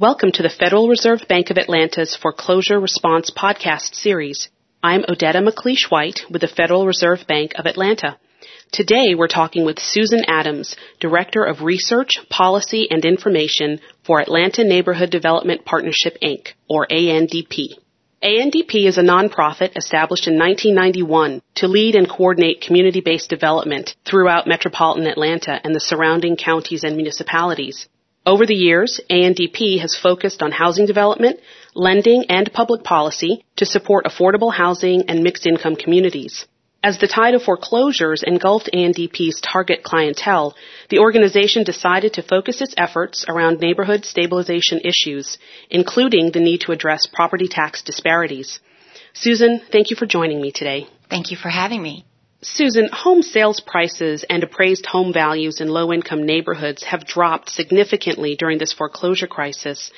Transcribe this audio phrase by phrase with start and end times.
[0.00, 4.48] Welcome to the Federal Reserve Bank of Atlanta's Foreclosure Response podcast series.
[4.82, 8.18] I'm Odetta McLeish White with the Federal Reserve Bank of Atlanta.
[8.72, 15.10] Today we're talking with Susan Adams, Director of Research, Policy, and Information for Atlanta Neighborhood
[15.10, 17.78] Development Partnership Inc., or ANDP.
[18.20, 25.06] ANDP is a nonprofit established in 1991 to lead and coordinate community-based development throughout metropolitan
[25.06, 27.86] Atlanta and the surrounding counties and municipalities.
[28.26, 31.40] Over the years, ANDP has focused on housing development,
[31.74, 36.46] lending, and public policy to support affordable housing and mixed income communities.
[36.82, 40.54] As the tide of foreclosures engulfed ANDP's target clientele,
[40.88, 45.38] the organization decided to focus its efforts around neighborhood stabilization issues,
[45.70, 48.60] including the need to address property tax disparities.
[49.12, 50.86] Susan, thank you for joining me today.
[51.10, 52.04] Thank you for having me.
[52.46, 58.36] Susan, home sales prices and appraised home values in low income neighborhoods have dropped significantly
[58.36, 59.90] during this foreclosure crisis.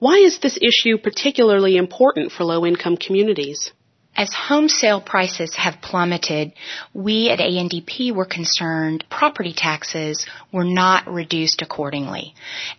[0.00, 3.70] Why is this issue particularly important for low income communities?
[4.14, 6.52] As home sale prices have plummeted,
[6.92, 12.34] we at ANDP were concerned property taxes were not reduced accordingly.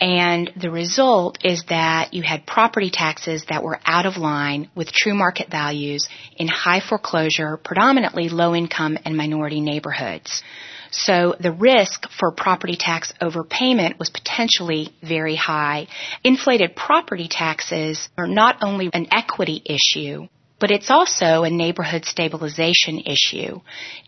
[0.00, 4.92] And the result is that you had property taxes that were out of line with
[4.92, 10.42] true market values in high foreclosure, predominantly low income and minority neighborhoods.
[10.90, 15.88] So the risk for property tax overpayment was potentially very high.
[16.22, 20.28] Inflated property taxes are not only an equity issue,
[20.64, 23.60] but it's also a neighborhood stabilization issue.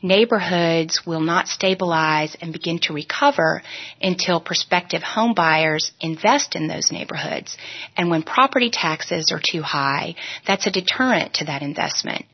[0.02, 3.60] Neighborhoods will not stabilize and begin to recover
[4.00, 7.58] until prospective home buyers invest in those neighborhoods.
[7.94, 10.14] And when property taxes are too high,
[10.46, 12.24] that's a deterrent to that investment.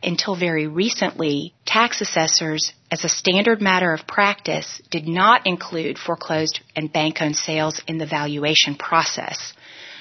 [0.00, 6.60] Until very recently, tax assessors, as a standard matter of practice, did not include foreclosed
[6.76, 9.52] and bank owned sales in the valuation process.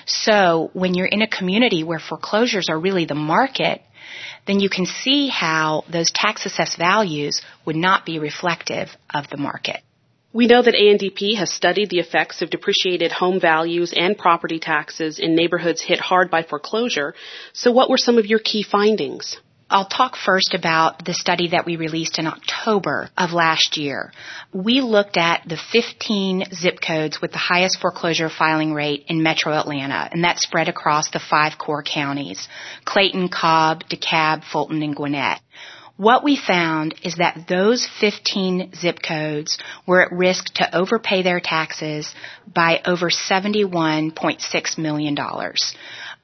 [0.06, 3.82] So when you're in a community where foreclosures are really the market,
[4.48, 9.38] then you can see how those tax assessed values would not be reflective of the
[9.38, 9.82] market.
[10.34, 15.20] We know that ANDP has studied the effects of depreciated home values and property taxes
[15.20, 17.14] in neighborhoods hit hard by foreclosure.
[17.54, 19.38] So what were some of your key findings?
[19.72, 24.12] I'll talk first about the study that we released in October of last year.
[24.52, 29.54] We looked at the 15 zip codes with the highest foreclosure filing rate in metro
[29.54, 32.50] Atlanta, and that spread across the five core counties,
[32.84, 35.40] Clayton, Cobb, DeKalb, Fulton, and Gwinnett.
[35.96, 41.40] What we found is that those 15 zip codes were at risk to overpay their
[41.40, 42.14] taxes
[42.54, 45.18] by over $71.6 million.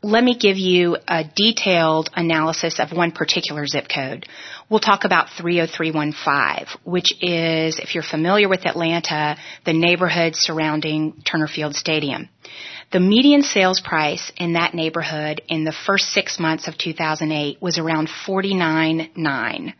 [0.03, 4.28] Let me give you a detailed analysis of one particular zip code.
[4.69, 11.47] We'll talk about 30315, which is, if you're familiar with Atlanta, the neighborhood surrounding Turner
[11.47, 12.30] Field Stadium.
[12.91, 17.80] The median sales price in that neighborhood in the first six months of 2008 was
[17.80, 19.74] around 49.9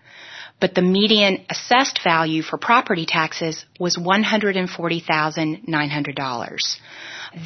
[0.60, 6.78] but the median assessed value for property taxes was $140,900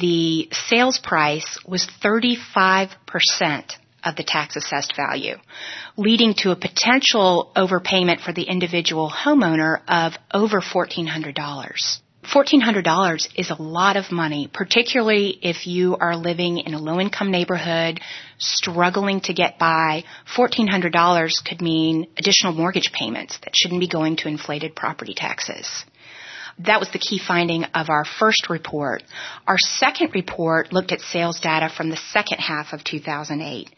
[0.00, 2.90] the sales price was 35%
[4.04, 5.36] of the tax assessed value,
[5.96, 11.98] leading to a potential overpayment for the individual homeowner of over $1,400.
[12.24, 17.32] $1,400 is a lot of money, particularly if you are living in a low income
[17.32, 18.00] neighborhood,
[18.38, 20.04] struggling to get by.
[20.36, 25.84] $1,400 could mean additional mortgage payments that shouldn't be going to inflated property taxes.
[26.60, 29.02] That was the key finding of our first report.
[29.48, 33.70] Our second report looked at sales data from the second half of 2008.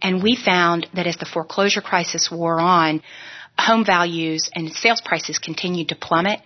[0.00, 3.02] And we found that as the foreclosure crisis wore on,
[3.58, 6.40] home values and sales prices continued to plummet.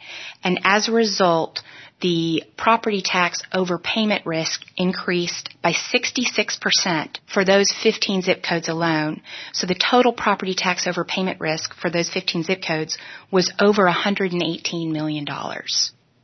[0.44, 1.62] And as a result,
[2.00, 9.22] the property tax overpayment risk increased by 66% for those 15 zip codes alone.
[9.54, 12.98] So the total property tax overpayment risk for those 15 zip codes
[13.30, 15.26] was over $118 million.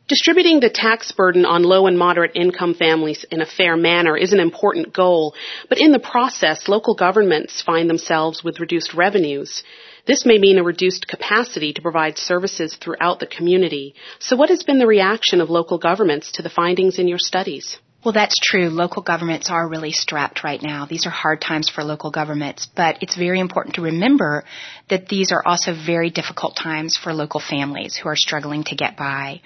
[0.08, 4.34] Distributing the tax burden on low and moderate income families in a fair manner is
[4.34, 5.34] an important goal,
[5.70, 9.62] but in the process, local governments find themselves with reduced revenues.
[10.04, 13.94] This may mean a reduced capacity to provide services throughout the community.
[14.18, 17.78] So what has been the reaction of local governments to the findings in your studies?
[18.04, 18.68] Well, that's true.
[18.68, 20.86] Local governments are really strapped right now.
[20.86, 24.42] These are hard times for local governments, but it's very important to remember
[24.90, 28.96] that these are also very difficult times for local families who are struggling to get
[28.96, 29.40] by.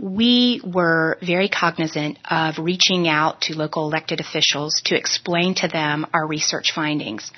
[0.00, 6.06] We were very cognizant of reaching out to local elected officials to explain to them
[6.14, 7.30] our research findings.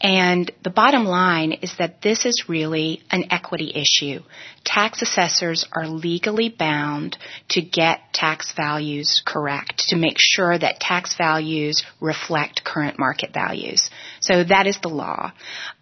[0.00, 4.20] And the bottom line is that this is really an equity issue.
[4.64, 7.16] tax assessors are legally bound
[7.50, 13.88] to get tax values correct, to make sure that tax values reflect current market values.
[14.24, 15.32] So that is the law.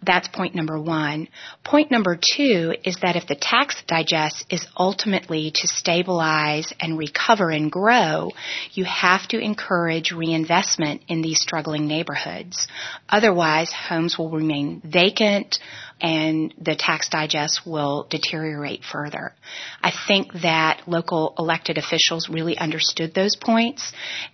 [0.01, 1.29] That's point number one.
[1.63, 7.51] Point number two is that if the tax digest is ultimately to stabilize and recover
[7.51, 8.31] and grow,
[8.73, 12.67] you have to encourage reinvestment in these struggling neighborhoods.
[13.07, 15.59] Otherwise, homes will remain vacant,
[16.01, 19.33] and the tax digest will deteriorate further.
[19.81, 23.93] I think that local elected officials really understood those points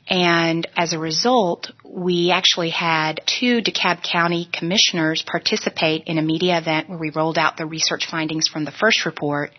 [0.09, 6.57] and as a result, we actually had two DeKalb County commissioners participate in a media
[6.57, 9.51] event where we rolled out the research findings from the first report.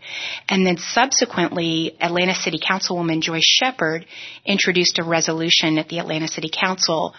[0.49, 4.07] And then subsequently Atlanta City Councilwoman Joyce Shepard
[4.45, 7.15] introduced a resolution at the Atlanta City Council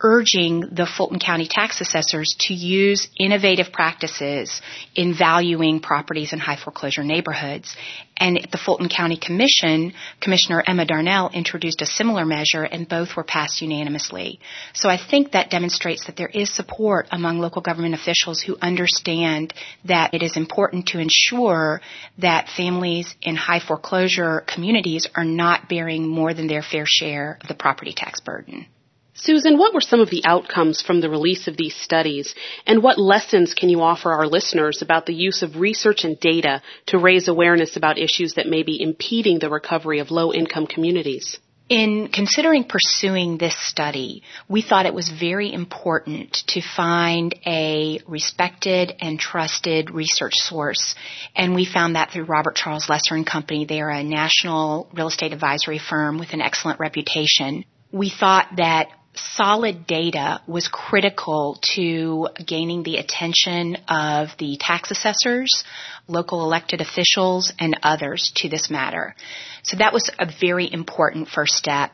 [0.00, 4.60] urging the Fulton County tax assessors to use innovative practices
[4.94, 7.76] in valuing properties in high foreclosure neighborhoods.
[8.16, 13.24] And the Fulton County Commission, Commissioner Emma Darnell introduced a similar measure and both were
[13.24, 14.38] passed unanimously.
[14.72, 19.52] So I think that demonstrates that there is support among local government officials who understand
[19.86, 21.80] that it is important to ensure
[22.18, 27.48] that families in high foreclosure communities are not bearing more than their fair share of
[27.48, 28.66] the property tax burden.
[29.16, 32.34] Susan, what were some of the outcomes from the release of these studies,
[32.66, 36.60] and what lessons can you offer our listeners about the use of research and data
[36.86, 41.38] to raise awareness about issues that may be impeding the recovery of low income communities?
[41.68, 48.92] In considering pursuing this study, we thought it was very important to find a respected
[49.00, 50.94] and trusted research source.
[51.34, 53.64] And we found that through Robert Charles Lesser and Company.
[53.64, 57.64] They are a national real estate advisory firm with an excellent reputation.
[57.90, 65.64] We thought that solid data was critical to gaining the attention of the tax assessors,
[66.06, 69.14] local elected officials, and others to this matter.
[69.62, 71.92] So that was a very important first step.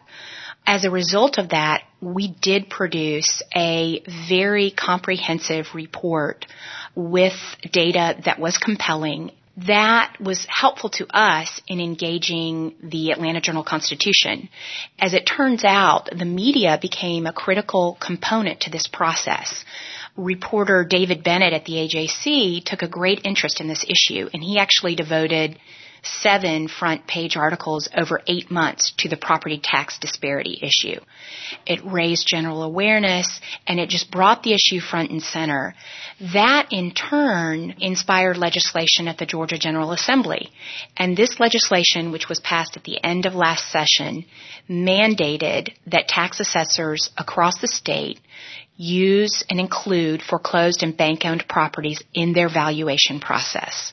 [0.67, 6.47] As a result of that, we did produce a very comprehensive report
[6.95, 7.35] with
[7.73, 14.49] data that was compelling that was helpful to us in engaging the Atlanta Journal Constitution.
[14.99, 19.65] As it turns out, the media became a critical component to this process.
[20.17, 24.59] Reporter David Bennett at the AJC took a great interest in this issue, and he
[24.59, 25.59] actually devoted
[26.03, 31.01] seven front page articles over eight months to the property tax disparity issue.
[31.67, 35.75] It raised general awareness and it just brought the issue front and center.
[36.33, 40.51] That in turn inspired legislation at the Georgia General Assembly.
[40.97, 44.25] And this legislation, which was passed at the end of last session,
[44.69, 48.21] mandated that tax assessors across the state
[48.77, 53.93] use and include foreclosed and bank owned properties in their valuation process.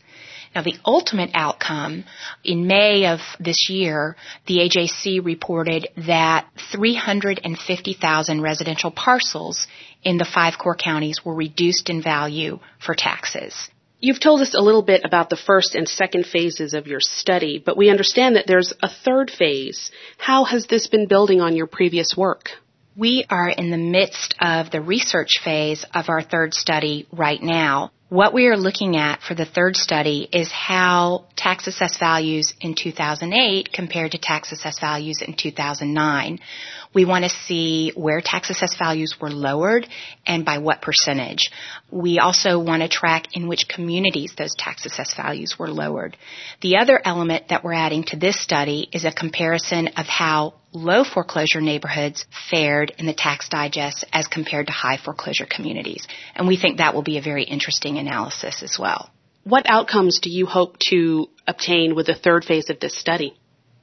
[0.57, 2.03] Now the ultimate outcome,
[2.43, 4.15] in May of this year,
[4.47, 9.67] the AJC reported that 350,000 residential parcels
[10.01, 13.69] in the five core counties were reduced in value for taxes.
[13.99, 17.61] You've told us a little bit about the first and second phases of your study,
[17.63, 19.91] but we understand that there's a third phase.
[20.17, 22.49] How has this been building on your previous work?
[22.95, 27.91] We are in the midst of the research phase of our third study right now.
[28.09, 32.73] What we are looking at for the third study is how tax assessed values in
[32.73, 36.39] 2008 compared to tax assessed values in 2009.
[36.97, 39.87] We want to see where tax assessed values were lowered
[40.25, 41.51] and by what percentage.
[41.91, 46.17] We also want to track in which communities those tax assessed values were lowered.
[46.61, 51.03] The other element that we're adding to this study is a comparison of how low
[51.03, 56.07] foreclosure neighborhoods fared in the tax digest as compared to high foreclosure communities.
[56.33, 59.11] And we think that will be a very interesting analysis as well.
[59.43, 63.37] What outcomes do you hope to obtain with the third phase of this study?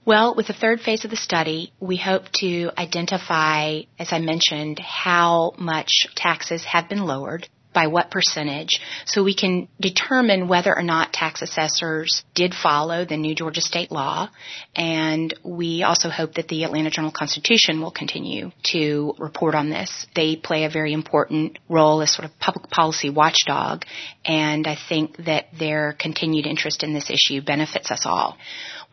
[0.06, 4.78] Well, with the third phase of the study, we hope to identify, as I mentioned,
[4.78, 10.82] how much taxes have been lowered by what percentage so we can determine whether or
[10.82, 14.28] not tax assessors did follow the new Georgia state law.
[14.74, 20.06] And we also hope that the Atlanta Journal Constitution will continue to report on this.
[20.14, 23.84] They play a very important role as sort of public policy watchdog.
[24.24, 28.38] And I think that their continued interest in this issue benefits us all.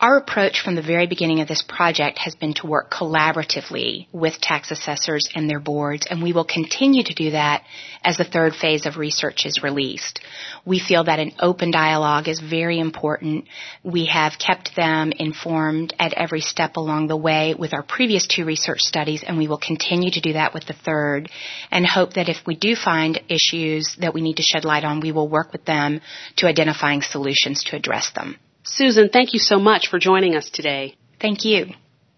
[0.01, 4.41] Our approach from the very beginning of this project has been to work collaboratively with
[4.41, 7.63] tax assessors and their boards, and we will continue to do that
[8.03, 10.19] as the third phase of research is released.
[10.65, 13.45] We feel that an open dialogue is very important.
[13.83, 18.45] We have kept them informed at every step along the way with our previous two
[18.45, 21.29] research studies, and we will continue to do that with the third,
[21.69, 25.01] and hope that if we do find issues that we need to shed light on,
[25.01, 26.01] we will work with them
[26.37, 28.37] to identifying solutions to address them.
[28.63, 30.95] Susan, thank you so much for joining us today.
[31.19, 31.67] Thank you.